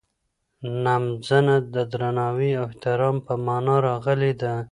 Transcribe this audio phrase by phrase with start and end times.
[0.83, 4.53] نمځنه د درناوي او احترام په مانا راغلې ده.